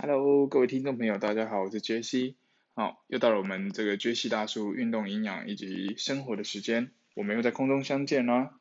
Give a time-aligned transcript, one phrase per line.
[0.00, 2.36] Hello，各位听众朋友，大家好，我是杰西。
[2.76, 8.60] 好，又到了我们这个杰西大叔运动营养以及生活的时间，我们又在空中相见啦。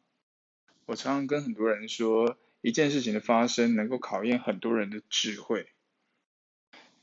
[0.87, 5.67] 我常常跟很多人说，一件事情的发生能够考验很多人的智慧。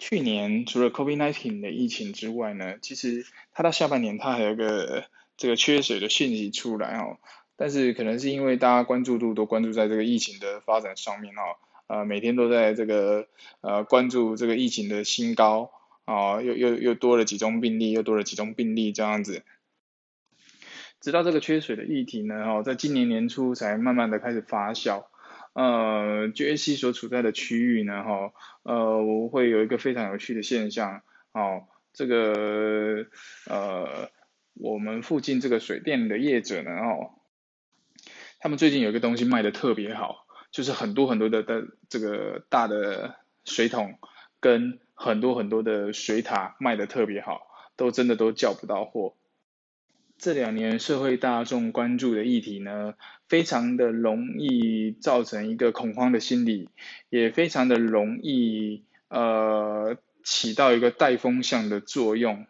[0.01, 5.05] 去年除了 COVID-19 的疫情之外呢，其实它到下半年它还有个
[5.37, 7.19] 这个缺水的讯息出来哦。
[7.55, 11.55] 但是可能是因为大家关注度都关注在这个疫情的发展上面哦。
[11.87, 13.29] 呃，每天都在这个
[13.61, 15.71] 呃关注这个疫情的新高
[16.05, 19.43] 啊，又又又多了几宗病例，又多了几宗病例这样子。
[21.01, 25.05] 直到这个缺水的议题呢，哦，在今年年初才慢慢的开始发酵。
[25.53, 33.07] 呃，J C 所处在的区域呢，哈，呃，我会有一个非常有趣的现象，哦，这个
[33.49, 34.11] 呃，
[34.55, 37.11] 我们附近这个水电的业者呢，哦，
[38.41, 40.24] 他们最近有一个东西卖的特别好。
[40.55, 43.99] 就是很多很多的的这个大的水桶
[44.39, 49.17] 跟很多很多的水塔卖的特别好，都真的都叫不到货。
[50.17, 52.95] 这两年社会大众关注的议题呢，
[53.27, 56.69] 非常的容易造成一个恐慌的心理，
[57.11, 62.47] 也非常的容易呃起到一个带风向的作用。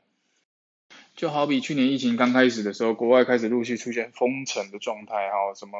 [1.24, 5.78] 就好比去年疫情刚开始的时候，国外开始陆续出现封城的状态，哈，什么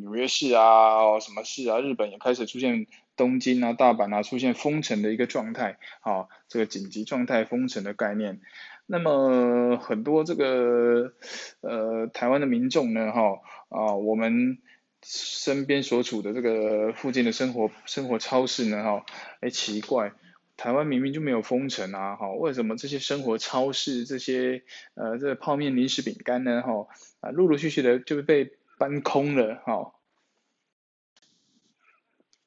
[0.00, 8.40] 纽约市啊，什么市啊，日本也开始出现东京啊、大阪啊出现封城的一个状态，好，这个紧急状态封城的概念。
[8.86, 11.12] 那么很多这个
[11.60, 14.56] 呃台湾的民众呢，哈啊，我们
[15.02, 19.04] 身边所处的这个附近的生活生活超市呢，哈，
[19.40, 20.12] 哎奇怪。
[20.56, 24.62] 台湾明明就没有封城啊，哈，为什么这些生活超市这些
[24.94, 26.86] 呃这泡面零食饼干呢，哈
[27.20, 29.94] 啊陆陆续续的就被搬空了，哈。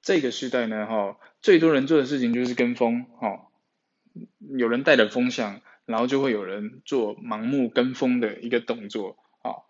[0.01, 3.47] 这个时代呢，哈，最多人做的事情就是跟风，哈，
[4.39, 9.65] 有人带着风向，然后就会有人做盲目跟风的一个动作，啊，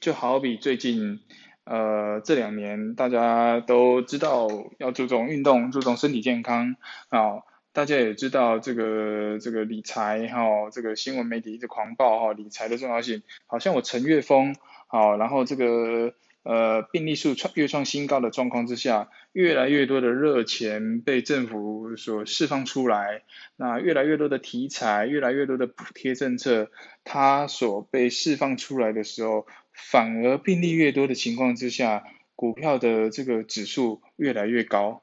[0.00, 1.20] 就好比最近。
[1.66, 6.76] 呃，这两年大家都知道要注重运动，注重身体健康
[7.08, 7.42] 啊。
[7.72, 13.22] 大家也知道这个这个理财哈，这个新闻媒体一直狂报哈，理财的重要性。
[13.46, 14.54] 好像我陈月峰
[14.86, 23.24] 好，然后这个呃病例数创越创新高的状况之下，越来越多的热钱被政府所释放出来，
[23.56, 26.70] 那越来越多的题材，越来越多的补贴政策，
[27.04, 29.46] 它所被释放出来的时候。
[29.76, 32.04] 反而病例越多的情况之下，
[32.34, 35.02] 股票的这个指数越来越高。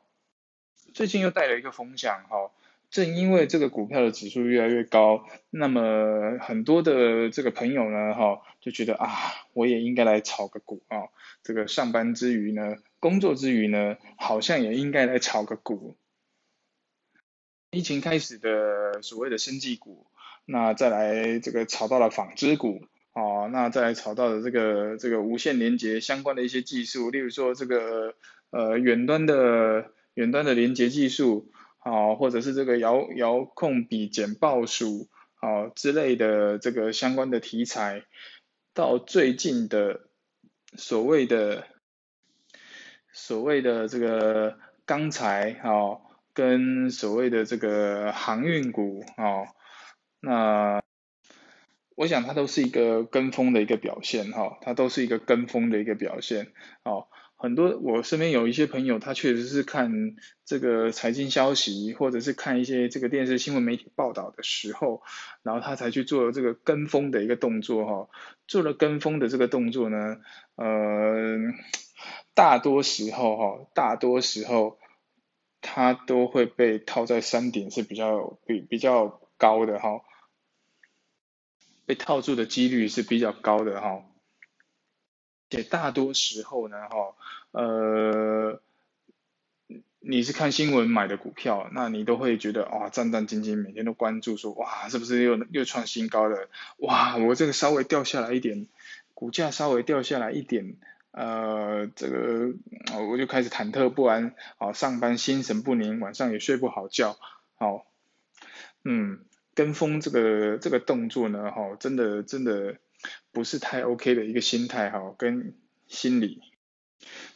[0.94, 2.51] 最近又带了一个风向，哈，
[2.89, 9.09] 正因为这个股票的指数越来越高，那么很多的这个朋友呢，哈，就觉得啊，
[9.53, 11.09] 我也应该来炒个股啊。
[11.44, 15.95] 这个上班之余呢，工作之余呢，好像也应该来炒个股。
[17.72, 20.05] 疫情开始的所谓的生技股，
[20.45, 22.85] 那再来这个炒到了纺织股。
[23.13, 28.16] 哦，那再来炒到的这个这个无线连接相关的一些技术，例如说这个
[28.50, 38.03] 呃远端的远端的连接技术，好，或者是这个遥遥控笔简报数，好之类的这个相关的题材，
[38.73, 40.07] 到最近的
[40.75, 41.68] 所谓的
[43.12, 49.46] 所谓的这个钢材，好，跟所谓的这个航运股，好，
[50.19, 50.81] 那。
[51.95, 56.51] 我想它都是一个跟风的一个表现哈，它都是一个跟风的一个表现。
[56.83, 60.15] 哦，很多我身边有一些朋友，他确实是看
[60.45, 65.01] 这个财经消息，或者是看一些这个电视新闻媒体报道的时候，
[65.43, 68.09] 然后他才去做这个跟风的一个动作哈。
[68.47, 70.17] 做了跟风的这个动作呢，
[70.55, 71.37] 呃，
[72.33, 74.79] 大多时候哈，大多时候
[75.61, 80.01] 他都会被套在山顶是比较比比较高的哈。
[81.85, 84.05] 被套住的几率是比较高的哈，
[85.49, 87.16] 且大多时候呢哈，
[87.51, 88.61] 呃，
[89.99, 96.49] 你是看新闻买的股票，那你都会觉得啊战战兢兢，每天都关注说哇是不是又又创新高了？
[96.78, 98.67] 哇我这个稍微掉下来一点，
[99.13, 100.78] 股价稍微掉下来一点，
[101.11, 102.53] 呃这个
[103.09, 107.17] 我就开始忐忑不安，啊上班心神不宁，晚上也睡不好觉，
[107.55, 107.85] 好，
[108.85, 109.19] 嗯。
[109.55, 112.78] 跟风这个这个动作呢，哈，真的真的
[113.32, 115.55] 不是太 OK 的一个心态哈，跟
[115.88, 116.41] 心理。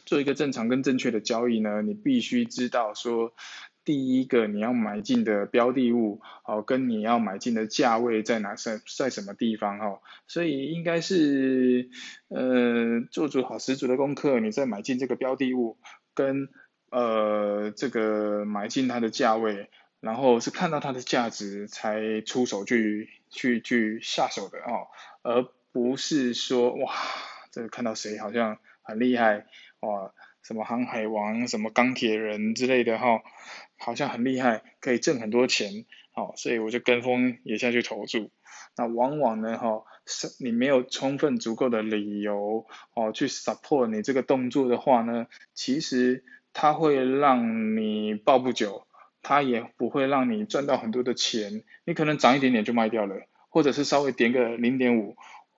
[0.06, 3.34] 做一个正常跟正确的交易呢，你必须知道说，
[3.84, 11.90] 第一个你要买进的标的物，好，跟你要买进的价位在哪在在什么地方哈，所以应该是
[12.28, 15.76] 呃做足好十足的功课，你再买进这个标的物，
[16.14, 16.48] 跟
[16.90, 19.68] 呃这个买进它的价位，
[20.00, 24.88] 然后是看到它的价值才出手去去去下手的哦，
[25.22, 26.94] 而不是说哇，
[27.50, 29.46] 这看到谁好像很厉害
[29.80, 30.12] 哇，
[30.42, 33.22] 什么航海王、什么钢铁人之类的哈，
[33.76, 38.30] 好像很厉害，可以挣很多钱，好，所以我就跟风也下去投注。
[38.76, 48.86] 那往往呢，哈，是你没有充分足够的理由哦去 support 你这个动作的话呢，其实它会让你抱不久，
[49.22, 55.16] 它也不会让你赚到很多的钱，你可能涨一点点就卖掉了，或者是稍微跌个零点五，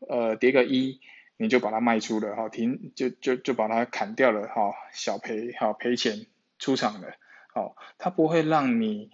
[0.09, 1.01] 呃，跌个一，
[1.37, 6.27] 你就把它卖出了，哈，停，就就就把它砍掉了，哈，小赔，哈，赔钱
[6.59, 7.15] 出场了，
[7.55, 9.11] 好，它不会让你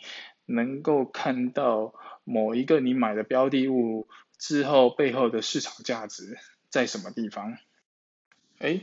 [0.46, 1.94] 能够看到。
[2.28, 6.36] 某一个你买的标的物之后背后的市场价值
[6.70, 7.56] 在什么地方？
[8.58, 8.80] 哎，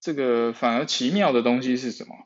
[0.00, 2.16] 这个反而奇妙的东西是什么？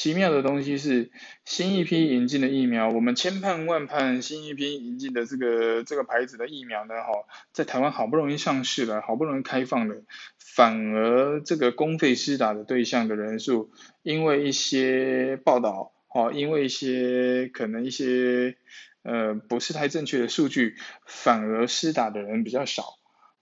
[0.00, 1.10] 奇妙的东西是
[1.44, 9.96] 新一批引进的疫苗，我们千盼万盼新一批引进的这个这个牌子的疫苗呢，哈，在台湾好不容易上市了，好不容易开放了，
[10.38, 18.56] 反而这个公费施打的对象的人数，因为一些报道，哦，因为一些可能一些。
[19.02, 20.76] 呃，不是太正确的数据，
[21.06, 22.82] 反而施打的人比较少，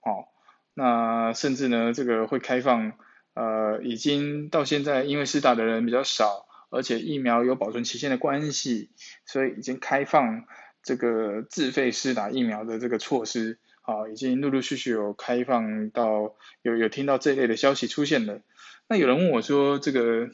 [0.02, 0.26] 哦，
[0.74, 2.92] 那甚至呢，这个会开放，
[3.34, 8.90] 呃，已经到现在，因为施打的人比较少，而且疫苗有保存期限的关系，
[9.26, 10.44] 所以已经开放
[10.82, 18.40] 这个自费施打疫苗的这个措施，好，已经陆陆续续有开放到，有有听到这类的消息出现了。
[18.86, 20.30] 那有人问我说，这个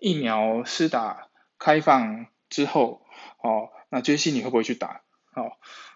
[0.00, 1.28] 疫苗施打
[1.58, 3.04] 开放之后，
[3.42, 3.70] 哦。
[3.94, 5.02] 那杰西你会不会去打？
[5.34, 5.52] 哦，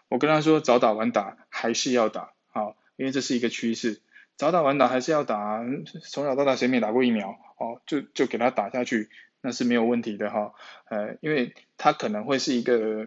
[0.09, 4.03] 我跟他说早打晚打还是要打，好，因为这是一个趋势，
[4.37, 5.65] 早打晚打还是要打，
[6.03, 7.31] 从小到大谁没打过疫苗？
[7.59, 9.09] 哦，就就给他打下去，
[9.41, 10.53] 那是没有问题的哈，
[10.91, 13.07] 呃，因为它可能会是一个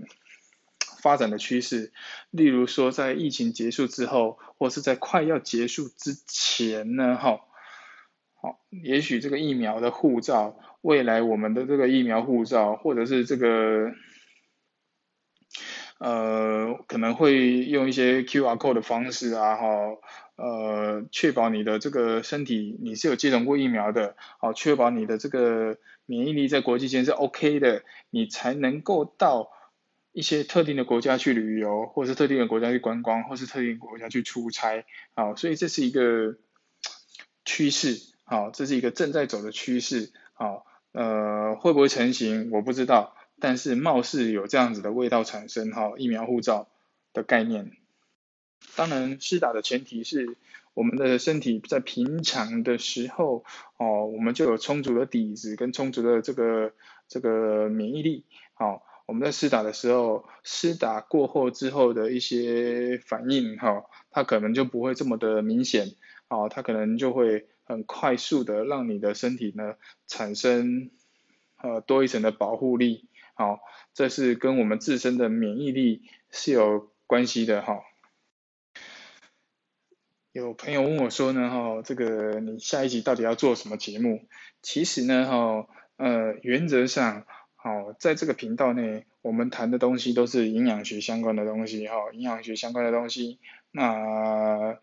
[1.01, 1.93] 发展的趋势，
[2.31, 7.41] 例如说在疫情结束之后，或是在快要结束之前呢，哈，
[8.41, 13.91] 好，也许这个疫苗的护照，未来我们的这个疫苗护照，或者是这个。
[15.99, 19.67] 呃，可能会用一些 QR code 的方式啊，哈，
[20.39, 29.51] 呃，确保你的这个身体你是有接种过疫苗的，好，确保你的这个免疫力在国际间是 OK 的，你才能够到
[30.13, 36.37] 一些特定的国家去旅游，或是特定的国家去观光，或是特定国家去出差，好，所以这是一个
[37.43, 43.15] 趋势，好，这是一个正在走的趋势，好，呃，会不会成型我不知道。
[43.41, 46.67] 但是貌似有这样子的味道产生哈，疫苗护照
[47.13, 47.71] 的概念。
[48.75, 50.37] 当然，施打的前提是
[50.73, 53.43] 我们的身体在平常的时候
[53.77, 56.73] 哦，我们就有充足的底子跟充足的这个
[57.07, 58.23] 这个免疫力。
[58.53, 65.95] 好，我们在施打的时候，施打过后之后的一些反应哈，它可能就不会这么的明显。
[66.29, 69.75] 哦，它可能就会很快速的让你的身体呢
[70.07, 70.91] 产生
[71.57, 73.09] 呃多一层的保护力。
[73.33, 73.59] 好，
[73.93, 77.79] 这是跟我们自身的免疫力是有关系的哈。
[80.31, 84.27] 有朋友问我说呢，哈，这个你下一集到底要做什么节目？
[84.61, 85.67] 其实呢，哈，
[85.97, 93.39] 呃，原则上，好，在这个频道内，我们谈的东西都是营养学相关的东西，哈，营养学相关的东西。
[93.71, 94.77] 那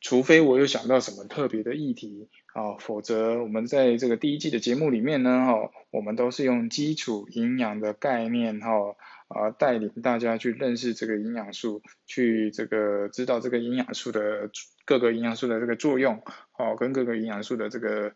[0.00, 2.28] 除非我有想到什么特别的议题。
[2.52, 8.96] 好，否则我们在这个第一季的节目里面呢，哈，我们都是用基础营养的概念，哈，
[9.30, 14.50] 啊，带领大家去认识这个营养素，去这个知道这个营养素的
[14.84, 18.12] 各个营养素的这个作用，好，跟各个营养素的这个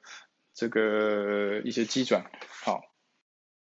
[0.53, 2.27] 这个一些基转，
[2.65, 2.83] 好。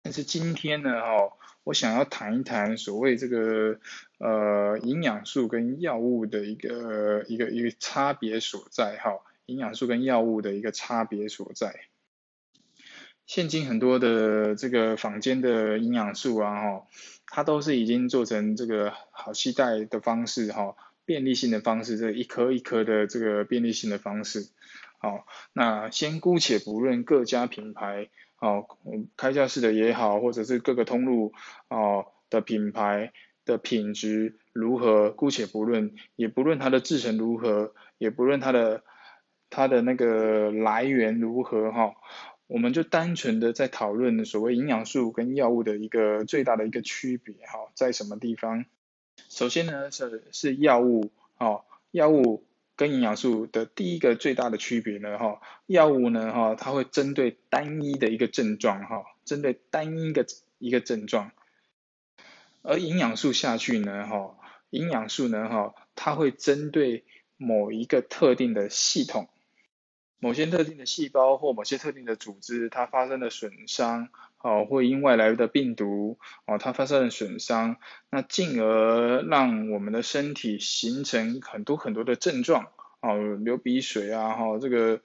[0.02, 3.80] 但是今天呢，哈，我想要谈一谈所谓这个
[4.18, 9.20] 呃营养素跟药物的一个一个一个差别所在，哈。
[9.46, 11.82] 营养素跟药物的一个差别所在。
[13.26, 16.88] 现今很多的这个坊间的营养素啊，哈，
[17.36, 24.50] 它都是已经做成这个好期待的方式，哈，便利性的方式，这一颗一颗的这个便利性的方式。
[25.00, 28.68] 好，那先姑且不论各家品牌，哦，
[29.18, 31.34] 开架式的也好，或者是各个通路
[31.70, 33.14] 哦的品牌
[33.46, 38.84] 的品质如何，姑且不论，也不论它的制成如何，也不论它的。
[39.56, 41.94] 它的那个来源如何哈？
[42.48, 48.66] 我们就单纯的在讨论所谓营养素跟药物的一个最大的一个区别哈，在什么地方？
[49.30, 52.44] 首先呢是是药物哦，药物
[52.76, 60.26] 跟营养素的第一个最大的区别呢，哈，药物呢，哈，它会针对单一的一个症状，哈，针对单一的
[60.60, 61.32] 一个症状，
[62.62, 64.36] 而营养素下去呢，哈，
[64.70, 67.04] 营养素呢，哈，它会针对
[67.38, 69.30] 某一个特定的系统。
[70.24, 74.08] 某些特定的细胞或某些特定的组织，它发生了损伤，
[74.40, 77.76] 哦，会因外来的病毒，哦，它发生了损伤，
[78.10, 85.02] 那进而让我们的身体形成很多很多的症状，哦，流鼻水啊，哈，这个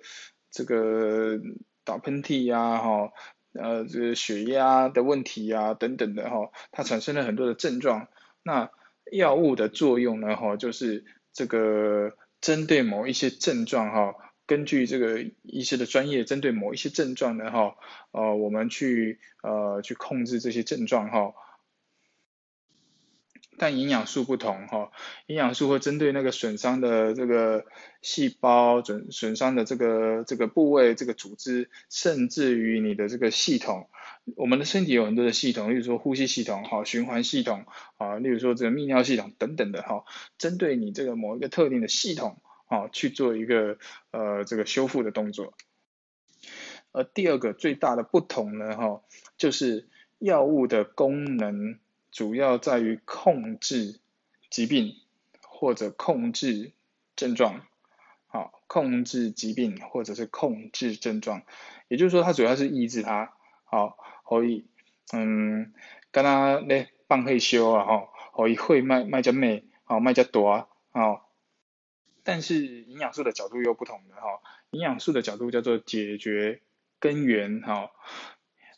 [0.52, 1.40] 这个
[1.82, 3.12] 打喷嚏呀，哈，
[3.54, 8.06] 呃，这个血压的问题呀，等等的，哈，它产生了很多的症状。
[8.44, 8.70] 那
[9.10, 14.14] 药物的作用呢，哈，就是这个针对某一些症状，哈。
[14.48, 17.76] 根据这个医师的专业，针对某一些症状呢，哈，
[18.12, 21.34] 呃，我们去呃去控制这些症状，哈。
[23.58, 24.90] 但营养素不同，哈，
[25.26, 27.66] 营养素会针对那个损伤的这个
[28.00, 33.90] 细胞，损损伤的这个这个部位，这个组织，甚至于你的这个系统。
[34.36, 37.66] 我们的身体有很多的系统，例如说呼吸系统，哈，循环系统，
[37.98, 40.04] 啊，例如说这个泌尿系统等等的，哈，
[40.38, 42.40] 针对你这个某一个特定的系统。
[42.68, 43.78] 好，去做一个
[44.10, 45.54] 呃这个修复的动作。
[46.92, 49.02] 而第二个最大的不同呢，哈，
[49.38, 51.78] 就是药物的功能
[52.12, 54.00] 主要在于控制
[54.50, 54.94] 疾病
[55.42, 56.72] 或者控制
[57.16, 57.62] 症状，
[58.26, 61.42] 好，控制疾病或者是控制症状，
[61.88, 63.32] 也就是说它主要是抑制它，
[63.64, 64.66] 好，可以，
[65.12, 65.72] 嗯，
[66.10, 71.27] 跟他咧放退休啊，哈，可以会卖卖只咩，好卖只多，好。
[72.28, 76.60] 但是营养素的角度又不同的哈，营养素的角度叫做解决
[77.00, 77.90] 根源哈，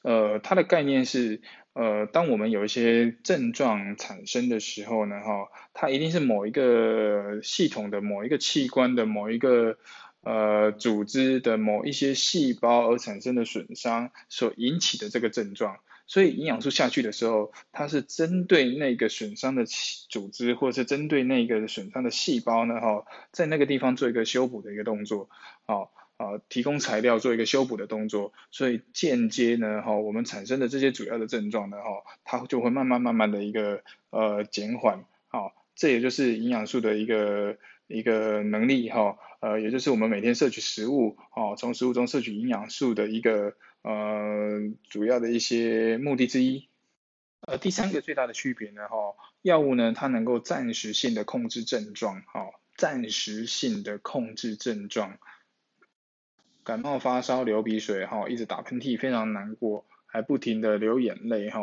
[0.04, 1.42] 呃，它的概念是
[1.72, 9.78] 呃，当我们有一些症状产生的时候呢哈，它一定是某一个系统的某一个器官的某一个
[10.22, 15.80] 呃组织的某一些细胞而产生的损伤所引起的这个症状。
[16.10, 25.30] 所以营养素下去的时候，它是针对那个损伤的组织，或者是针对那个损伤的细胞呢，哈，在那个地方做一个修补的一个动作，
[25.66, 43.54] 好，啊，提供材料做一个修补的动作，所以间接呢，哈，我们产生的这些主要的症状呢，哈，它就会慢慢慢慢的一个呃减缓，好，这也就是营养素的一个一个能力，哈，呃，也就是我们每天摄取食物，哦，从食物中摄取营养素的一个。
[43.82, 46.68] 呃，主要的一些目的之一。
[47.40, 55.18] 呃，第三个最大的区别呢，哈，药物呢，它能够暂时性的控制症状，哈，暂时性的控制症状。
[56.62, 61.60] 感冒发烧流鼻水，哈，一直打喷嚏，非常难过，还不停的流眼泪，哈。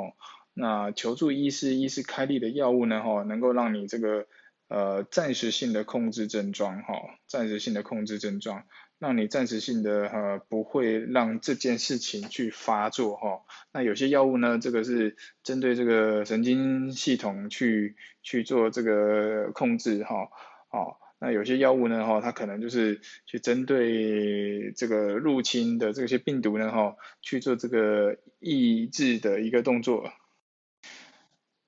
[0.56, 4.26] 那求助医师，医师开立的药物呢，哈，能够让你这个
[4.68, 6.96] 呃暂时性的控制症状，哈，
[7.28, 8.66] 暂时性的控制症状。
[9.00, 20.30] 让你暂时性的呃不会让这件事情去发作哈，那有些药物呢，这个是针对这个神经系统去去做这个控制哈，
[20.70, 30.12] 好，那有些药物呢哈，它可能就是去针对这个入侵的这些病毒呢哈，去做这个抑制的一个动作，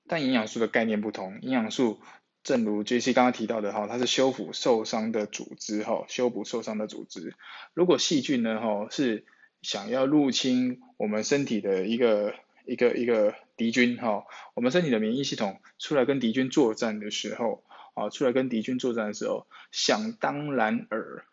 [0.08, 2.00] 但营养素的概念不同，营养素。
[2.42, 3.12] 正如 J.C.
[3.12, 7.34] 刚刚提到的哈，它是修复受伤的组织哈，修补受伤的组织。
[7.74, 9.24] 如果细菌呢哈是
[9.60, 17.62] 想要入侵我们身体的一个一个一个敌军哈，我们身体的免疫系统出来跟敌军作战的时候
[17.94, 21.24] 啊，出来跟敌军作战的时候，想当然尔，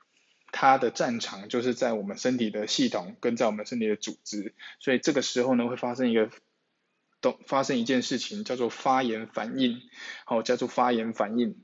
[0.51, 6.29] 它的战场就是在我们身体的系统跟在我们身体的组织，所以这个时候呢会发生一个。
[7.19, 9.81] 都发生一件事情，叫做发炎反应，
[10.25, 11.55] 好，叫做发炎反应。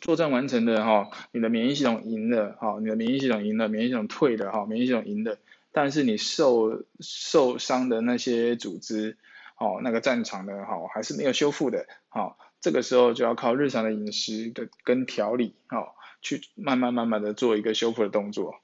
[0.00, 5.38] 作战完成的哈，你的免疫系统赢了，哈，你的免疫系统赢了，免疫系统退了，哈，免疫系统赢了，
[5.72, 9.16] 但是你受受伤的那些组织，
[9.58, 18.60] 哦，那个战场的哈，还是没有修复的，好，这个时候就要靠日常的饮食的跟调理，好，去慢慢慢慢的做一个修复的动作。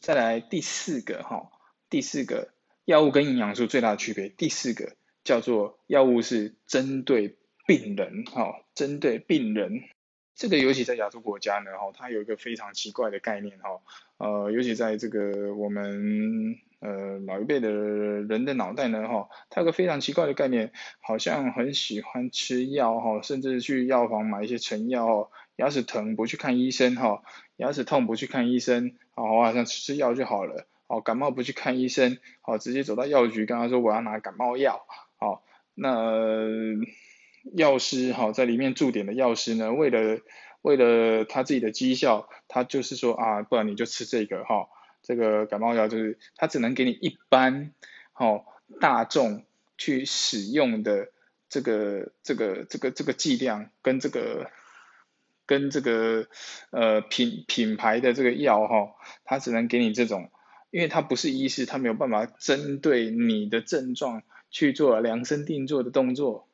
[0.00, 1.50] 再来第四个哈，
[1.88, 2.55] 第四个。
[2.86, 4.92] 药物跟营养素最大的区别，第四个
[5.24, 9.82] 叫做药物是针对病人，哈，针对病人，
[10.36, 13.80] 这个尤其在亚洲国家呢，哈，它有一个非常奇怪的概念，哈，
[14.18, 27.24] 呃，尤其在这个我们呃老一辈的人的脑袋呢，哈，它有个非常奇怪的概念，好像很喜欢吃药，哈，甚至去药房买一些成药，牙齿疼不去看医生，哈，
[27.56, 30.68] 牙齿痛不去看医生，好，好像吃药就好了。
[30.86, 35.42] 哦，感冒不去看医生，好，直接走到药局跟他说我要拿感冒药，好，
[35.74, 36.46] 那
[37.54, 40.20] 药师哈在里面驻点的药师呢，为了
[40.62, 44.68] 为了他自己的绩效，他就是说啊，不然你就吃这个哈，
[45.02, 47.72] 这个感冒药就是他只能给你一般
[48.14, 48.44] 哦
[48.80, 49.44] 大众
[49.78, 51.08] 去使用的
[51.48, 54.50] 这个这个这个这个剂量跟这个
[55.46, 56.26] 跟这个
[56.70, 60.30] 呃品品牌的这个药哈，他只能给你这种，
[60.76, 66.50] 因为他不是医师，他没有办法针对你的症状去做量身定做的动作，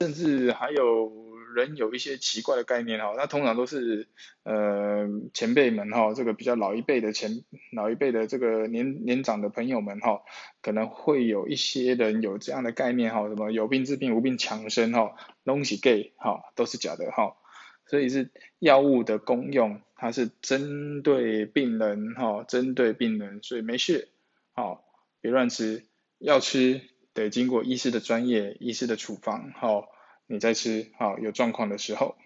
[0.00, 1.32] 甚至还有。
[1.54, 4.08] 人有一些奇怪的概念哈，那通常都是
[4.42, 7.44] 呃前辈们哈，这个比较老一辈的前
[7.76, 10.22] 老一辈的这个年年长的朋友们哈，
[10.62, 17.36] 可能会有一些人有这样的概念哈，什么有病治病无病强身哈，东西 gay 哈都是假的哈，
[17.84, 24.08] 所以是药物的功用，它是针对病人哈，针对病人，所以没事
[24.52, 24.84] 好
[25.20, 25.86] 别乱吃，
[26.18, 26.80] 要吃
[27.14, 29.86] 得经过医师的专业医师的处方好。
[30.26, 32.16] 你在吃好有状况的时候，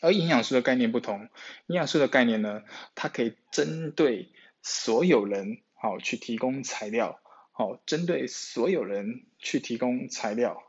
[0.00, 1.28] 而营养素的概念不同，
[1.68, 2.64] 营养素的概念呢，
[2.96, 7.20] 它可以针对所有人好去提供材料，
[7.52, 10.64] 好针对所有人去提供材料。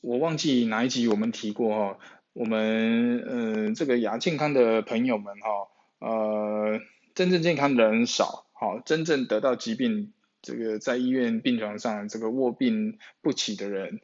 [0.00, 1.98] 我忘记哪一集我们提过哈，
[2.32, 6.80] 我们嗯这个亚健康的朋友们哈，呃
[7.14, 14.00] 真正健康的人少，好真正得到疾病这个在医院病床上这个卧病不起的人。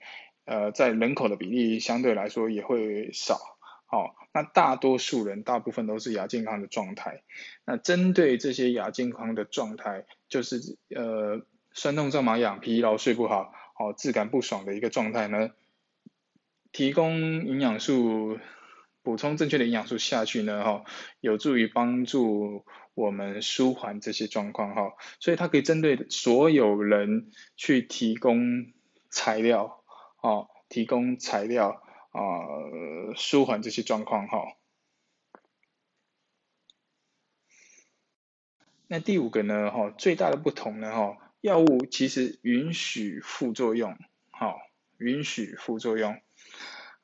[0.50, 3.38] 呃，在人口的比例相对来说也会少，
[3.84, 7.22] 好，那大多数人大部分都是亚健康的状态。
[7.66, 11.42] 那针对这些亚健康的状态，就是呃
[11.74, 15.50] 酸痛、胀麻痒、疲劳、睡不好、哦质感不爽的一个状态呢，
[16.78, 18.38] 提供营养素，
[19.02, 20.84] 补充正确的营养素下去呢，哈，
[21.18, 28.72] 有助于帮助我们舒缓这些状况，哈，所以它可以针对所有人去提供
[29.10, 29.82] 材料。
[30.22, 31.82] 哦，提供材料
[32.12, 32.22] 啊，
[33.16, 34.38] 舒缓这些状况哈。
[38.86, 43.98] 那第五个呢，哈，最大的不同呢，哈，药物其实允许副作用，
[44.30, 44.60] 好，
[44.98, 46.20] 允许副作用。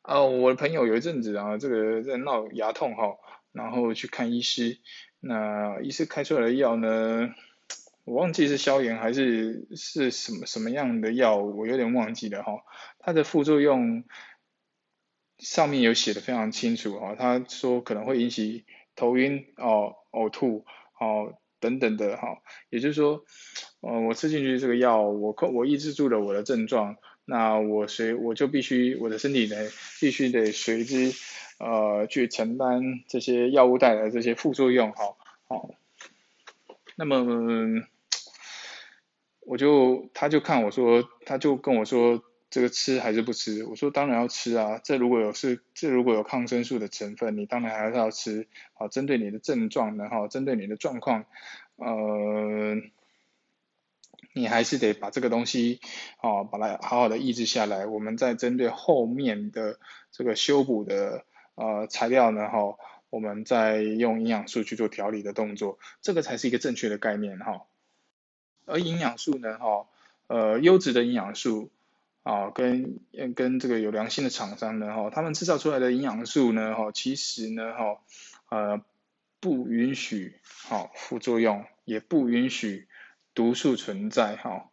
[0.04, 3.16] 哦，我的朋友有一阵子啊，这个在闹牙痛哈，
[3.52, 4.78] 然后去看医师，
[5.18, 7.34] 那医师开出来的药呢？
[8.04, 12.52] 我忘记是消炎还是是什么什么样的药，我有点忘记了哈。
[12.98, 14.04] 它的副作用
[15.38, 20.66] 上面有写的非常清楚哈，他说可能会引起头晕哦、呕吐
[21.00, 22.42] 哦等等的哈。
[22.68, 23.24] 也就是说，
[23.80, 29.56] 呃，我吃进去这个药，我控我抑制住了我的症状，那我随我就必须我的身体呢
[30.00, 31.12] 必须得随之
[31.58, 35.16] 呃去承担这些药物带来的这些副作用哈。
[35.48, 35.70] 好，
[36.96, 37.84] 那么。
[39.46, 43.62] 我就，他就看我说，他就跟我说，这个吃还是不吃？
[43.66, 48.48] 我说当然要吃啊，这如果有是，这如果有抗生素的成分，你当然还是要吃。
[48.72, 51.26] 好，针对你的症状然后，针对你的状况，
[51.76, 52.74] 呃，
[54.32, 55.80] 你还是得把这个东西，
[56.20, 57.86] 哦，把它好好的抑制下来。
[57.86, 59.78] 我们再针对后面的
[60.10, 62.76] 这个修补的呃材料呢，哈，
[63.10, 67.66] 我们再用营养素去做调理的动作，这个才是一个正确的概念，哈。
[68.66, 69.86] 而营养素呢，哈，
[70.26, 71.70] 呃，优质的营养素，
[72.22, 72.98] 啊，跟
[73.36, 78.00] 跟这个有良心的厂商呢，哈，他们制造出来的营养素呢，哈，其实呢，哈，
[78.48, 78.82] 呃，
[79.40, 82.88] 不允许，好副作用，也不允许
[83.34, 84.70] 毒素存在，哈。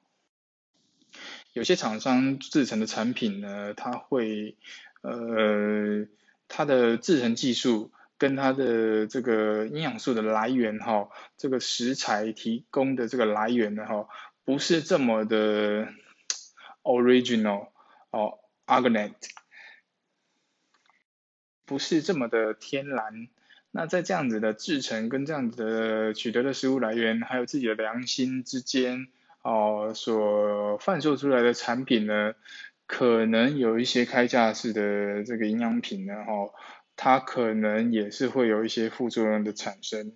[1.54, 4.56] 有些厂商制成的产品呢，它会，
[5.02, 6.08] 呃，
[6.48, 7.92] 它的制成技术。
[8.18, 14.08] 跟它的这个营养素的来源哈，这个食材提供的这个来源呢哈，
[14.44, 15.88] 不是这么的
[16.84, 17.70] original
[18.12, 19.16] 哦，organic，
[21.66, 23.28] 不是这么的天然。
[23.72, 29.08] 那在这样子的制成跟这样子的取得的食物来源，还有自己的良心之间
[29.42, 32.36] 哦，所贩售出来的产品呢，
[32.86, 36.52] 可能有一些开架式的这个营养品呢哈。
[36.98, 40.12] 它可能也是会有一些副作用的产生，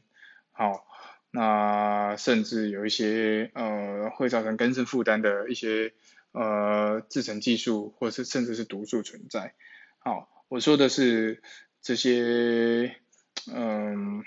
[0.52, 0.86] 好，
[1.32, 5.94] 那甚至有一些呃会造成根生负担的一些
[6.32, 9.56] 呃制成技术，或是甚至是毒素存在。
[9.98, 11.42] 好，我说的是
[11.82, 12.96] 这些，
[13.54, 14.24] 嗯，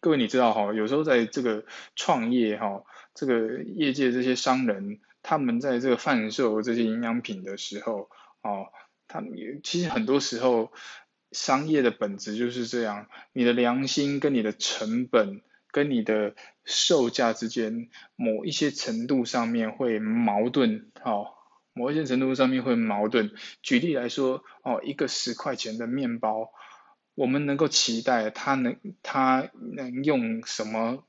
[0.00, 1.64] 各位你知道哈，有时候在这个
[1.96, 8.08] 创业哈，这个业界这些商人，他们在这个贩售这些营养品的时候，
[8.42, 8.68] 哦，
[9.08, 10.72] 他们其实很多时候。
[11.32, 15.40] 商业的本质就是这样，你的良心跟你的成本
[15.72, 21.34] 跟你的售价之间，某一些程度上面会矛盾，好，
[21.72, 23.32] 某一些程度上面会矛盾。
[23.62, 26.52] 举例来说，哦，一个十块钱的面包，
[27.14, 31.04] 我们能够期待它能它能用什么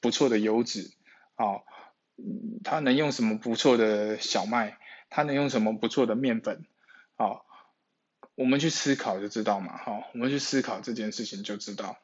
[0.00, 0.90] 不错的油脂，
[1.36, 1.62] 哦，
[2.64, 4.78] 它能用什么不错的小麦，
[5.10, 6.64] 它能用什么不错的面粉，
[7.16, 7.42] 哦，
[8.34, 11.98] 我们去思考就知道嘛，哈，我们去思考这件事情就知道。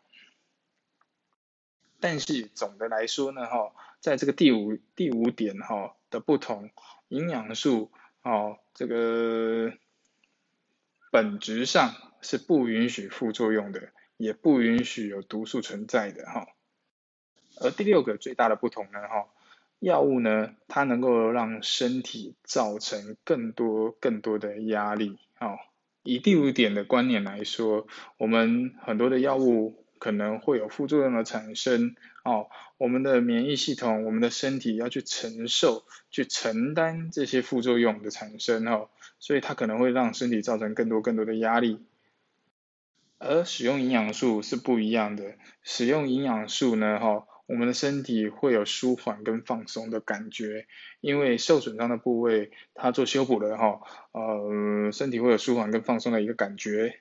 [2.00, 6.70] 但是总的来说呢，哈，在这个第五第五点哈的不同，
[7.09, 9.72] 营养素，哦，这个
[11.12, 16.46] 本质上是不允许副作用的，也不允许有毒素存在的，哈。
[17.61, 19.29] 而第六个最大的不同呢，哈，
[19.79, 25.59] 药物呢，它能够让身体造成更多更多的压力，哦。
[26.03, 38.88] 以第五点的观念来说，我们很多的药物可能会有副作用的产生，哦，我们的免疫系统，我们的身体要去承受、去承担这些副作用的产生，哦，
[39.20, 41.86] 所以它可能会让身体造成更多更多的压力。
[43.18, 47.28] 而使用营养素是不一样的，使用营养素呢，哈。
[47.46, 50.66] 我们的身体会有舒缓跟放松的感觉，
[51.00, 57.00] 因为受损伤的部位它做修补了哈，呃，身体会有舒缓跟放松的一个感觉。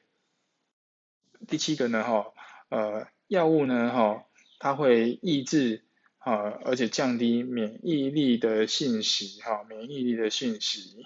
[1.48, 2.34] 第七个呢哈，
[2.72, 4.24] 呃，药物呢哈，
[4.58, 5.84] 它会抑制
[6.20, 11.06] 啊，而且降低免疫力的信息哈，免疫力的信息。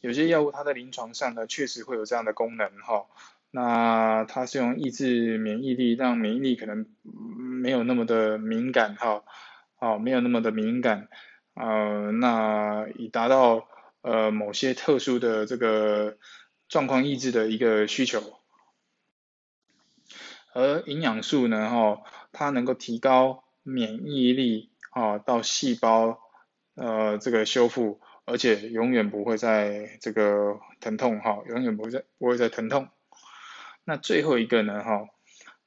[0.00, 3.04] 有些药物它在临床上呢，确实会有这样的功能哈。
[3.50, 9.24] 那它是用抑制免疫力，让免疫力可能没有那么的敏感哈，
[9.78, 11.08] 哦，没有那么的敏感，
[11.52, 13.68] 呃，那以达到
[14.00, 16.16] 呃某些特殊的这个
[16.70, 18.37] 状况抑制的一个需求。
[20.58, 26.18] 而营养素呢，哈，它能够提高免疫力，啊，到细胞
[26.74, 32.88] 呃这个修复，而且永远不会在这个疼痛哈，永远不会在不会在疼痛。
[33.84, 35.06] 那最后一个呢，哈，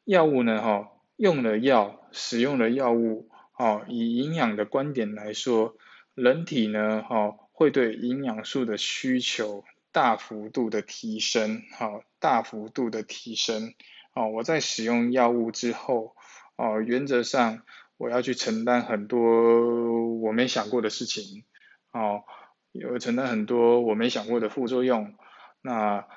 [0.03, 5.77] 药物呢，哈，用了药，使用了药物，哈，以营养的观点来说，
[6.15, 13.73] 人体呢，哈，会对营养素的需求大幅度的提升，哈，大幅度的提升，
[14.13, 16.15] 哦，我在使用药物之后，
[16.55, 17.63] 哦，原则上
[17.97, 21.43] 我要去承担很多我没想过的事情，
[21.91, 22.23] 哦，
[22.71, 25.15] 有承担很多我没想过的副作用，
[25.61, 26.07] 那。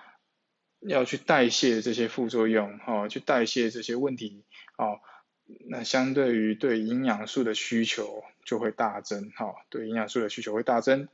[0.86, 4.44] 要去代谢这些副作用，哈，去代谢这些问题，
[4.76, 5.00] 哦，
[5.70, 11.08] 那相对于对营养素的需求就会大增，哈，对营养素的需求会大增。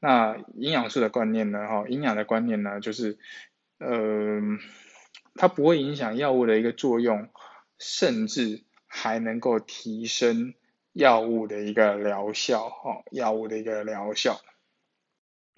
[0.00, 3.16] 那营养素的观念呢，哈，营养的观念呢，就是，
[3.78, 4.42] 呃，
[5.40, 7.30] 它不会影响药物的一个作用，
[7.78, 10.52] 甚至还能够提升
[10.92, 14.38] 药物的一个疗效，哈，药物的一个疗效，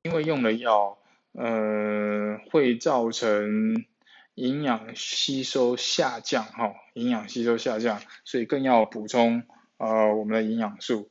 [0.05, 0.99] 因为用了药。
[1.33, 3.85] 呃，会造成
[4.35, 9.42] 营养吸收下降，哈，营养吸收下降，所以更要补充
[9.79, 11.11] 呃我们的营养素。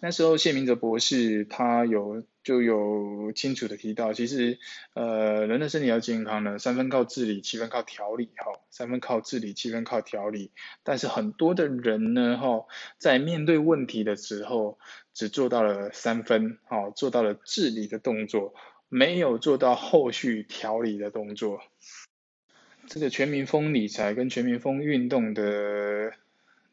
[0.00, 4.58] 那时候谢明哲博士他有就有清楚的提到，其实
[4.94, 10.50] 呃人的身体要健康呢，三分靠自理，七分靠调理，哈，三分靠自理，七分靠调理。
[10.82, 12.66] 但是很多的人呢，哈，
[12.98, 14.78] 在面对问题的时候。
[15.18, 18.52] 只做到了三分，好，做到了治理的动作，
[18.90, 21.62] 没有做到后续调理的动作。
[22.86, 26.12] 这个全民风理财跟全民风运动的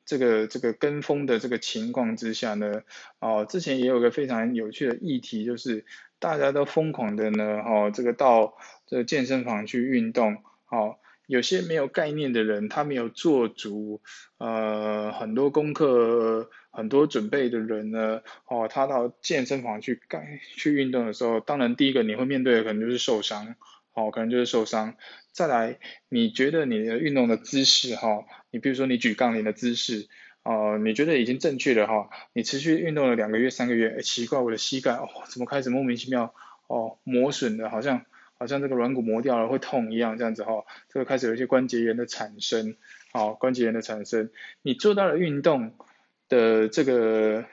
[0.06, 2.84] 这个这个跟风的这个情况之下呢，
[3.20, 5.86] 哦，之前也有个非常有趣的议题，就是
[6.20, 10.38] 大家都疯狂的呢，哦，这个到这个健身房去运动，
[10.70, 10.98] 哦。
[11.26, 14.02] 有些没有概念的人，他没有做足
[14.40, 23.56] 呃很多功课、很多准备的人呢，哦，他到健身房去干去运动的时候，当然第一个你会面对的可能就是受伤，
[23.94, 24.96] 哦，可能就是受伤。
[25.32, 25.80] 再来，
[26.10, 30.08] 你觉得你的运动的姿势哈，你比如说你举杠铃的姿势，
[30.44, 36.34] 哦，你觉得已经正确了哈，你持续运动了两个月、三个月，哎，奇怪，我的膝盖哦，怎么开始莫名其妙
[36.68, 38.06] 哦磨损的，好像。
[38.36, 42.76] 好像这个软骨磨掉了会痛一样，这样子哈，这个开始有一些关节炎的产生，
[43.14, 44.32] 好，关节炎的产生，
[44.64, 45.76] 你做到了运动
[46.28, 47.46] 的这个，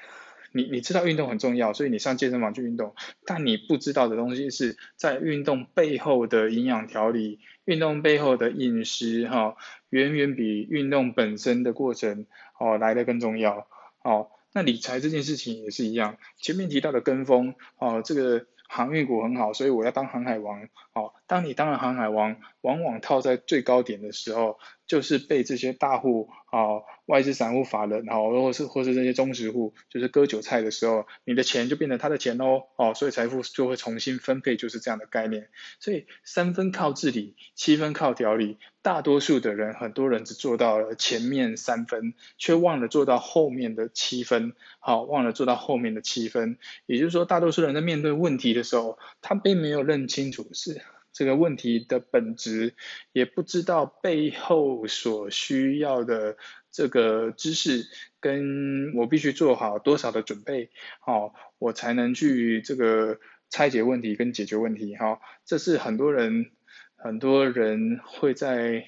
[0.53, 9.57] 你你知道运动很重要，所以你上健身房去运动，但你不知道的东西是在运动背后的营养调理，运动背后的饮食哈，
[9.91, 12.27] 远远比运动本身的过程
[12.59, 13.67] 哦来的更重要，
[13.99, 18.47] 好，那理财这件事情也是一样，前面提到的跟风哦，这个。
[18.73, 35.51] 航运股很好，所以我要当航海王，哦，当你当了航海王，往往套在最高点的时候，就是被这些大户啊、外资散户法人，然后或是或是这些中实户，就是割韭菜的时候，你的钱就变成他的钱喽，哦，所以财富就会重新分配，就是这样的概念。
[35.79, 38.59] 所以三分靠治理，七分靠调理。
[38.83, 46.59] 大多数的人，很多人只做到了前面三分，却忘了做到后面的七分，好，忘了做到后面的七分。
[46.87, 50.83] 也就是说，大多数人在面对问题的时候，他并没有认清楚是。
[51.13, 52.75] 这个问题的本质，
[53.13, 56.37] 也不知道背后所需要的
[56.71, 57.85] 这个知识，
[58.21, 60.71] 跟我必须做好多少的准备，
[61.01, 63.19] 好，我才能去这个
[63.51, 66.53] 拆解问题跟解决问题，哈，这是很多人
[66.95, 68.87] 很多人会在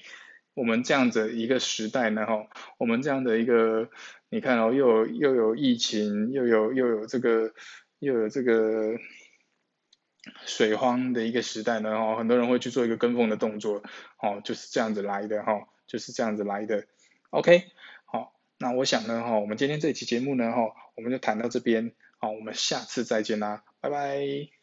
[0.53, 3.89] 我们这样子一个时代呢，哈，我们这样的一个，
[4.29, 7.53] 你看哦，又有又有疫情，又有又有这个
[7.99, 8.97] 又有这个。
[10.45, 13.83] 水荒的一个时代呢，哈，很多人会去做一个跟风的动作，
[14.19, 16.85] 哦，就是这样子来的，哈，就是这样子来的。
[17.29, 17.63] OK，
[18.05, 24.62] 好，那我想呢，哈，我们今天这期节目呢，哈，我们就谈到这边，好，我们下次再见啦，拜拜。